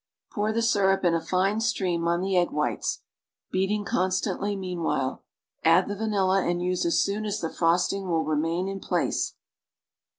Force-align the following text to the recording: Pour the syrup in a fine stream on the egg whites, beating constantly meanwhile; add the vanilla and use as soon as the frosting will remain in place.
Pour 0.31 0.51
the 0.51 0.63
syrup 0.63 1.05
in 1.05 1.13
a 1.13 1.21
fine 1.21 1.59
stream 1.61 2.07
on 2.07 2.21
the 2.21 2.35
egg 2.35 2.49
whites, 2.49 3.03
beating 3.51 3.85
constantly 3.85 4.55
meanwhile; 4.55 5.23
add 5.63 5.87
the 5.87 5.95
vanilla 5.95 6.43
and 6.43 6.59
use 6.63 6.87
as 6.87 6.99
soon 6.99 7.23
as 7.23 7.39
the 7.39 7.53
frosting 7.53 8.07
will 8.09 8.25
remain 8.25 8.67
in 8.67 8.79
place. 8.79 9.35